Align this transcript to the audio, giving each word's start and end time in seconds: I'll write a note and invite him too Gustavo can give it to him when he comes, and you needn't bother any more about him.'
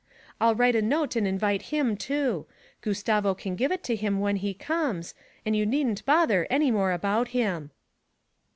I'll 0.39 0.55
write 0.55 0.75
a 0.75 0.81
note 0.81 1.15
and 1.15 1.27
invite 1.27 1.61
him 1.69 1.95
too 1.95 2.47
Gustavo 2.81 3.35
can 3.35 3.55
give 3.55 3.71
it 3.71 3.83
to 3.83 3.95
him 3.95 4.19
when 4.19 4.37
he 4.37 4.51
comes, 4.55 5.13
and 5.45 5.55
you 5.55 5.63
needn't 5.63 6.03
bother 6.07 6.47
any 6.49 6.71
more 6.71 6.91
about 6.91 7.27
him.' 7.37 7.69